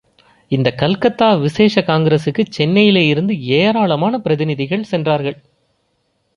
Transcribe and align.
இந்தக் 0.51 0.77
கல்கத்தா 0.77 1.33
விசேஷ 1.33 1.81
காங்கிரசுக்குச் 1.81 2.49
சென்னையிலே 2.49 3.07
இருந்து 3.07 3.41
ஏராளமான 3.41 4.19
பிரதிநிதிகள் 4.19 4.83
சென்றார்கள். 4.83 5.37